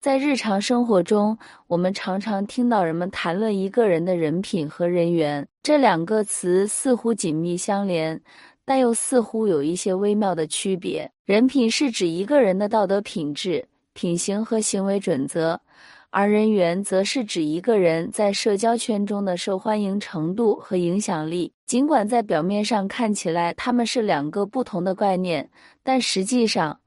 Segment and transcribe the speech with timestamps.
[0.00, 8.18] 在日常生活中，我们常常听到人们谈论一个人的人品和人缘，这两个词似乎紧密相连，
[8.64, 11.10] 但又似乎有一些微妙的区别。
[11.26, 15.60] 人品是指一个人的道德品质、品行和行为准则。
[16.12, 21.52] 而人缘则是指一个人在社交圈中的受欢迎程度和影响力。
[21.66, 25.48] 尽管在表面上看起来他们是两个不同的概念，
[25.84, 26.79] 但实际上，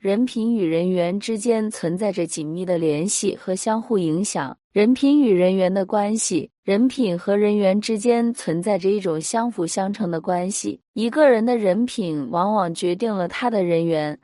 [0.00, 4.56] 人品与人缘之间存在着紧密的联系和相互影响。
[4.72, 10.80] 人品与人缘的关系，人品和人缘之间存在着一种相辅相成的关系。
[10.94, 14.18] 一个人的人品往往决定了他的人缘。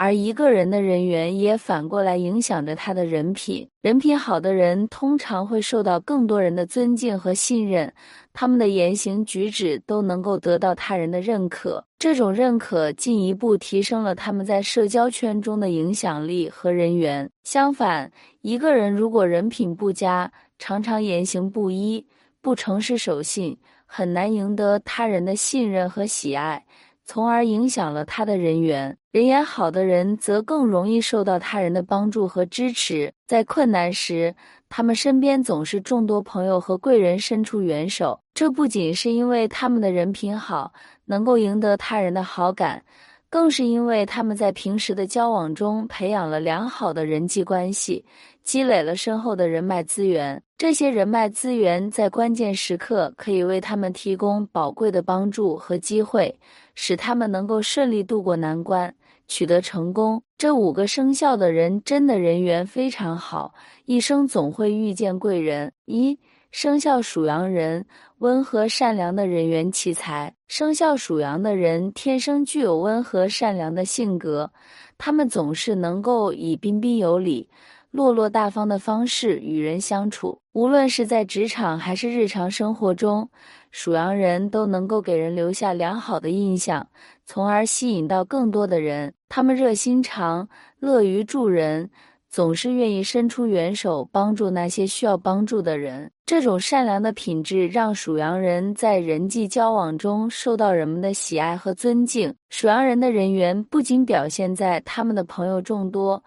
[0.00, 3.68] 而一个人的人缘也反过来影响着他的人品。
[3.82, 7.92] 人品好的人通常会受到更多人的尊敬和信任，
[8.32, 11.84] 他们的言行举止都能够得到他人的认可。
[11.98, 17.28] 这种认可进一步提升了他们在社交圈中的影响力和人缘。
[17.42, 18.08] 相反，
[18.42, 22.06] 一个人如果人品不佳，常常言行不一、
[22.40, 26.64] 不诚实守信，很难赢得他人的信任和喜爱。
[27.08, 28.94] 从而影响了他的人缘。
[29.12, 34.34] 人缘好的人则更容易受到他人的帮助和支持，在困难时，
[34.68, 38.20] 他们身边总是众多朋友和贵人伸出援手。
[38.34, 40.74] 这不仅是因为他们的人品好，
[41.06, 42.84] 能够赢得他人的好感。
[43.30, 48.04] 更是因为他们在平时的交往中培养了良好的人际关系，
[48.42, 50.42] 积累了深厚的人脉资源。
[50.56, 56.34] 这些人脉资源在关键时刻可以为他们提供宝贵的帮助和机会，
[56.74, 58.92] 使他们能够顺利度过难关，
[59.28, 60.20] 取得成功。
[60.36, 63.52] 这五个生肖的人真的人缘非常好，
[63.84, 65.72] 一生总会遇见贵人。
[65.84, 66.18] 一
[66.50, 67.84] 生肖属羊人。
[68.18, 74.50] 温和善良的人缘奇才，生肖属羊的人天生具有温和善良的性格，
[74.98, 77.48] 他们总是能够以彬彬有礼、
[77.92, 80.36] 落落大方的方式与人相处。
[80.52, 83.30] 无论是在职场还是日常生活中，
[83.70, 86.84] 属羊人都能够给人留下良好的印象，
[87.24, 89.14] 从而吸引到更多的人。
[89.28, 90.48] 他们热心肠，
[90.80, 91.88] 乐于助人。
[92.28, 96.10] 总是愿意伸出援手，帮助那些需要帮助的人。
[96.28, 102.34] 这种善良的品质让属羊人在人际交往中受到人们的喜爱和尊敬。
[102.50, 106.22] 属羊人的人缘不仅表现在他们的朋友众多。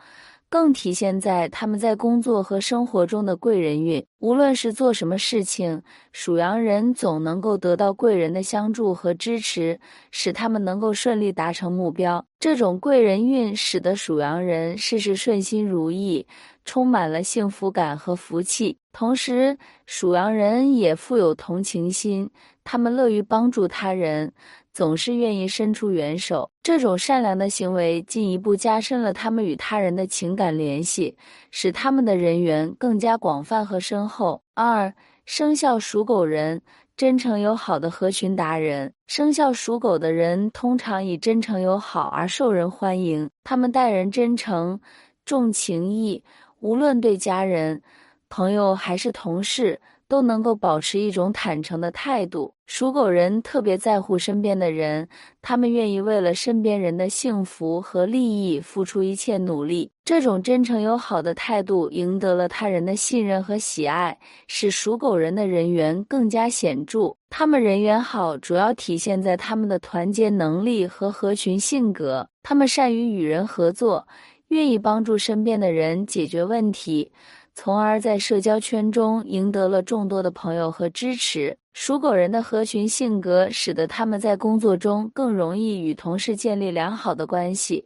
[0.52, 4.06] 更体现在他们在工作和生活中的贵人运。
[4.20, 5.82] 无论是做什么事情，
[6.12, 9.80] 属羊人总能够得到贵人的相助和支持，
[10.12, 12.24] 使他们能够顺利达成目标。
[12.38, 16.28] 这种贵人运使得属羊人事事顺心如意，
[16.66, 18.78] 充满了幸福感和福气。
[18.92, 22.30] 同时，属羊人也富有同情心，
[22.66, 24.34] 他们乐于帮助他人。
[24.74, 31.18] 总是愿意伸出援手，这种善良的行为进一步加深了他们与他人的情感联系，
[31.52, 34.42] 使他们的人缘更加广泛和深厚。
[34.54, 34.94] 二
[35.26, 36.62] 生肖属狗人，
[36.96, 38.94] 真诚友好的合群达人。
[39.08, 44.80] 生肖属狗的人通常以真诚友好而受人欢迎，他们待人真诚，
[45.26, 46.24] 重情义，
[46.62, 47.82] 无论对家人、
[48.30, 49.82] 朋友还是同事。
[50.12, 52.54] 都能够保持一种坦诚的态度。
[52.66, 55.08] 属狗人特别在乎身边的人，
[55.42, 59.90] 他们愿意为了身边人的幸福和利益付出一切努力。
[60.04, 64.18] 这种真诚友好的态度赢得了他人的信任和喜爱，
[64.48, 67.16] 使属狗人的人缘更加显著。
[67.30, 72.28] 他们人缘好，主要体现在他们的团结能力和合群性格。
[72.44, 74.06] 他们善于与人合作，
[74.50, 77.10] 愿意帮助身边的人解决问题。
[77.54, 81.58] 从而在社交圈中赢得了众多的朋友和支持。
[81.74, 87.86] 属狗人的合群性格，使得他们在工作中更容易与同事建立良好的关系。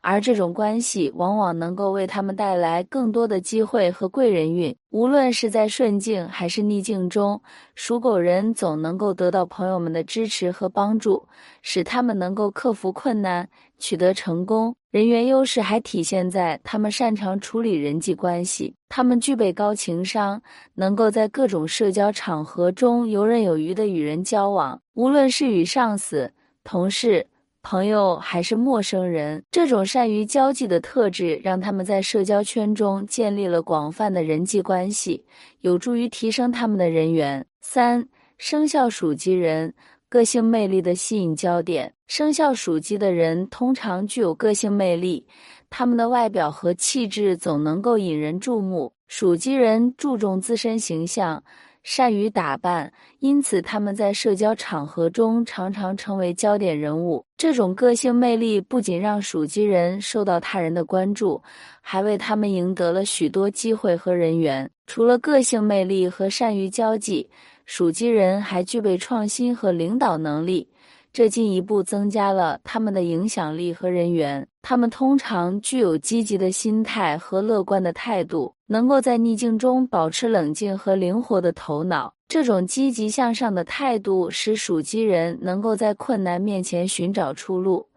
[0.00, 4.74] 而这种关系往往能够为他们带来更多的机会和贵人运。
[4.90, 7.40] 无论是在顺境还是逆境中，
[7.74, 11.26] 属狗人总能够得到朋友们的支持和帮助，
[11.62, 14.74] 使他们能够克服困难，取得成功。
[14.90, 20.42] 人缘优势还体现在他们擅长处理人际关系，他们具备高情商，
[20.74, 24.78] 能够在各种社交场合中游刃有余地与人交往。
[24.94, 26.32] 无论是与上司、
[26.64, 27.26] 同事。
[27.62, 35.24] 朋友还是陌生人，这种善于交际的特质，让他们在社交圈中建立了广泛的人际关系，
[35.60, 37.44] 有助于提升他们的人缘。
[37.60, 38.06] 三
[38.36, 39.72] 生肖属鸡人，
[40.08, 41.92] 个性魅力的吸引焦点。
[42.08, 45.24] 生肖属鸡的人通常具有个性魅力，
[45.70, 48.92] 他们的外表和气质总能够引人注目。
[49.06, 51.42] 属鸡人注重自身形象。
[51.82, 57.24] 善于打扮，因此他们在社交场合中常常成为焦点人物。
[57.36, 61.42] 这种个性魅力不仅让属鸡人受到他人的关注，
[61.80, 64.70] 还为他们赢得了许多机会和人缘。
[64.86, 67.28] 除了个性魅力和善于交际，
[67.66, 70.68] 属鸡人还具备创新和领导能力。
[71.12, 74.46] 这进一步增加了他们的影响力和人缘。
[74.62, 82.14] 他们通常具有积极的心态和乐观的态度，能够在逆境中保持冷静和灵活的头脑。
[82.26, 87.88] 这种积极向上的态度使属鸡人能够在困难面前寻找出路，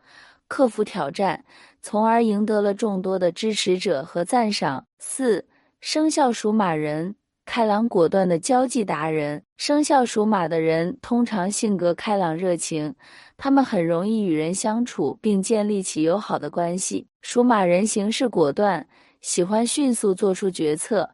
[0.49, 1.45] 克服挑战，
[1.81, 4.85] 从而赢得了众多的支持者和赞赏。
[4.99, 5.45] 四
[5.79, 7.15] 生肖属马人。
[7.45, 12.95] 开朗果断的交际达人，生肖属马的人通常性格开朗热情，
[13.37, 17.05] 他们很容易与人相处并建立起友好的关系。
[17.21, 18.87] 属马人行事果断，
[19.25, 21.09] 喜欢迅速做出决策，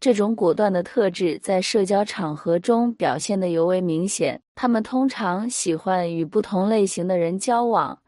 [0.00, 4.40] 这种果断的特质在社交场合中表现得尤为明显。
[4.54, 7.98] 他们通常喜欢与不同类型的人交往。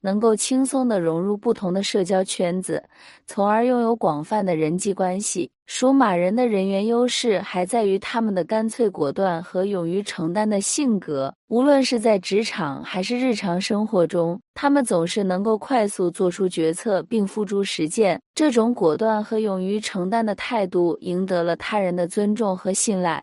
[0.00, 2.82] 能够轻松地融入不同的社交圈子，
[3.26, 5.50] 从而拥有广泛的人际关系。
[5.66, 11.34] 属马人的人员优势还在于他们的干脆果断和勇于承担的性格。
[11.48, 18.18] 无论是在职场还是日常生活中，他们总是能够快速做出决策并付诸实践。
[18.34, 23.22] 这种果断和勇于承担的态度赢得了他人的尊重和信赖，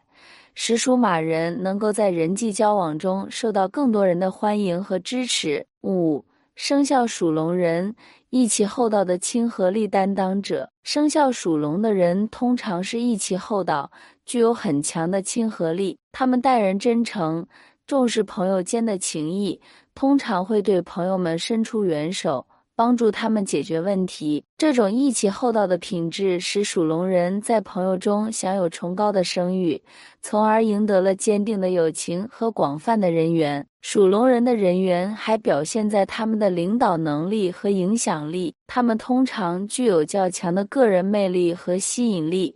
[0.53, 5.65] 使属马人能够在人际交往中受到更多人的欢迎和支持。
[5.81, 6.23] 五。
[6.55, 7.93] 生肖属龙人，
[8.29, 10.69] 义气厚道的亲和力担当者。
[10.83, 13.91] 生肖属龙的人通常是义气厚道，
[14.25, 15.97] 具有很强的亲和力。
[16.13, 17.45] 他们待人真诚，
[17.85, 19.59] 重视朋友间的情谊，
[19.93, 22.47] 通常会对朋友们伸出援手。
[22.75, 29.81] 帮助他们解决问题，这种义气厚道的品质使属龙人在朋友中享有崇高的声誉，
[30.21, 33.65] 从而赢得了坚定的友情和广泛的人缘。
[33.81, 42.55] 属龙人的人缘还表现在他们的领导能力和影响力，他们通常具有较强的个人魅力和吸引力。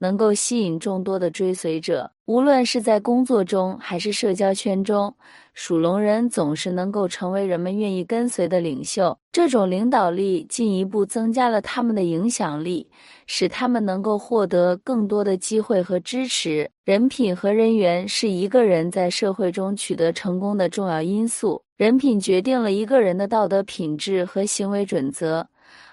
[0.00, 5.14] 能够吸引众多的追随者，无论是在工作中还是社交圈中，
[5.52, 9.16] 属龙人总是能够成为人们愿意跟随的领袖。
[9.30, 12.88] 这种领导力进一步增加了他们的影响力，
[13.26, 16.70] 使他们能够获得更多的机会和支持。
[16.86, 21.62] 人品和人缘是一个人在社会中取得成功的重要因素。
[21.76, 25.46] 人品决定了一个人的道德品质和行为准则。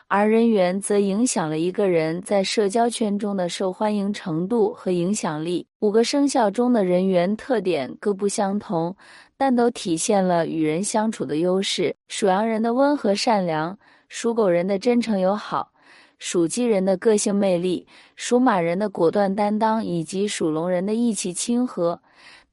[0.10, 5.68] 而人缘则影响了一个人在社交圈中的受欢迎程度和影响力。
[5.80, 8.96] 五个生肖中的人缘特点各不相同，
[9.36, 11.94] 但都体现了与人相处的优势。
[12.08, 13.78] 属羊人的温和善良，
[14.08, 15.74] 属狗人的真诚友好，
[16.20, 22.02] 属鸡人的个性魅力，属马人的果断担当，以及属龙人的义气亲和，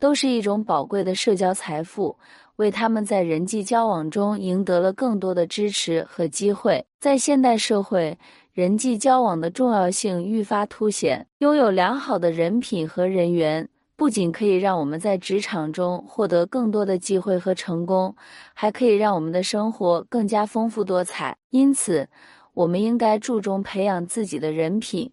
[0.00, 2.18] 都是一种宝贵的社交财富。
[2.56, 6.84] 为他们在人际交往中赢得了更多的支持和机会。
[7.00, 8.18] 在现代社会，
[8.52, 11.26] 人际交往的重要性愈发凸显。
[11.38, 18.14] 拥有良好的人品和人缘，不仅可以让我们在职场中获得更多的机会和成功，
[18.54, 21.36] 还可以让我们的生活更加丰富多彩。
[21.50, 22.08] 因此，
[22.54, 25.10] 我们应该注重培养自己的人品，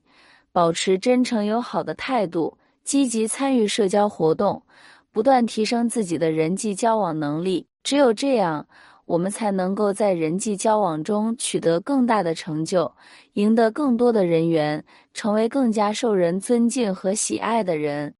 [0.52, 4.62] 保持真诚友好的态度，积极参与社交活动。
[5.12, 8.66] 不断提升自己的人际交往能力，只有这样，
[9.06, 12.94] 我们才能够在人际交往中取得更大的成就，
[13.34, 18.16] 赢得更多的人缘，成为更加受人尊敬和喜爱的人。